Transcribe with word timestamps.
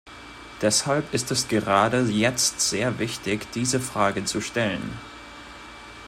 Deshalb 0.63 1.13
ist 1.13 1.29
es 1.29 1.47
gerade 1.47 2.01
jetzt 2.09 2.59
sehr 2.59 2.97
wichtig, 2.97 3.45
diese 3.51 3.79
Frage 3.79 4.25
zu 4.25 4.41
stellen. 4.41 4.97